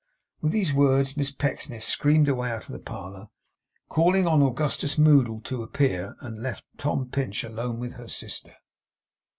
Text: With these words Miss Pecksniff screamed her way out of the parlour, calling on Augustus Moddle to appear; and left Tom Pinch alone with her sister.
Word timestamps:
With 0.41 0.51
these 0.51 0.73
words 0.73 1.15
Miss 1.15 1.29
Pecksniff 1.29 1.83
screamed 1.85 2.25
her 2.25 2.33
way 2.33 2.49
out 2.49 2.65
of 2.65 2.71
the 2.71 2.79
parlour, 2.79 3.29
calling 3.87 4.25
on 4.25 4.41
Augustus 4.41 4.97
Moddle 4.97 5.41
to 5.43 5.61
appear; 5.61 6.15
and 6.21 6.41
left 6.41 6.65
Tom 6.79 7.07
Pinch 7.07 7.43
alone 7.43 7.77
with 7.79 7.93
her 7.97 8.07
sister. 8.07 8.55